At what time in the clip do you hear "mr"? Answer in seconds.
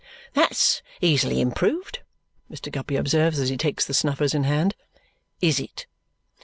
2.51-2.71